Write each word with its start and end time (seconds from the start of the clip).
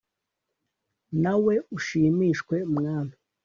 nawe 1.23 1.53
ushimishwe, 1.77 2.55
mwami. 2.75 3.15